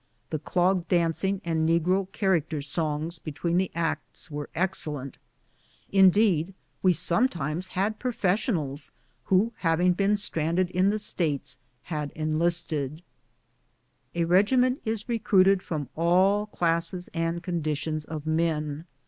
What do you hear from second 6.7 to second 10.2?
we sometimes had profes sionals, who, having been